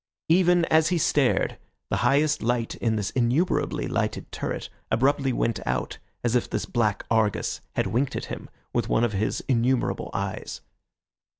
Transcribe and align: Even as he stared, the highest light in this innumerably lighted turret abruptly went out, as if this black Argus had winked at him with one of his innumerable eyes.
Even 0.29 0.65
as 0.65 0.89
he 0.89 0.97
stared, 0.97 1.59
the 1.91 1.97
highest 1.97 2.41
light 2.41 2.73
in 2.73 2.95
this 2.95 3.11
innumerably 3.11 3.87
lighted 3.87 4.31
turret 4.31 4.67
abruptly 4.89 5.31
went 5.31 5.59
out, 5.67 5.99
as 6.23 6.33
if 6.35 6.49
this 6.49 6.65
black 6.65 7.05
Argus 7.11 7.61
had 7.75 7.85
winked 7.85 8.15
at 8.15 8.25
him 8.25 8.49
with 8.73 8.89
one 8.89 9.03
of 9.03 9.13
his 9.13 9.41
innumerable 9.41 10.09
eyes. 10.11 10.61